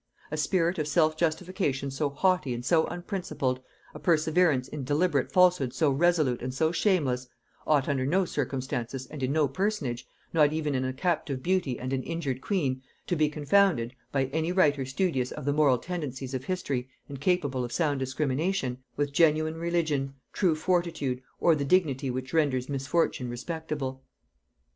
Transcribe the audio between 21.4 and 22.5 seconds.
the dignity which